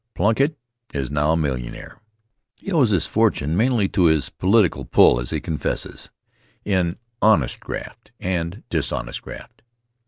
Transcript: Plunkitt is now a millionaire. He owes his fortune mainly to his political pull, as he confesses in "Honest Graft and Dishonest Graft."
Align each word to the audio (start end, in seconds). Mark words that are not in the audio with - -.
Plunkitt 0.15 0.57
is 0.95 1.11
now 1.11 1.31
a 1.33 1.37
millionaire. 1.37 1.99
He 2.55 2.71
owes 2.71 2.89
his 2.89 3.05
fortune 3.05 3.55
mainly 3.55 3.87
to 3.89 4.05
his 4.05 4.29
political 4.29 4.83
pull, 4.83 5.19
as 5.19 5.29
he 5.29 5.39
confesses 5.39 6.09
in 6.65 6.97
"Honest 7.21 7.59
Graft 7.59 8.09
and 8.19 8.63
Dishonest 8.71 9.21
Graft." 9.21 9.61